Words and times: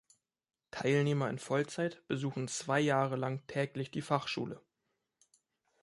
Teilnehmer 0.71 1.29
in 1.29 1.37
Vollzeit 1.37 2.07
besuchen 2.07 2.47
zwei 2.47 2.79
Jahre 2.79 3.17
lang 3.17 3.45
täglich 3.45 3.91
die 3.91 4.01
Fachschule. 4.01 4.59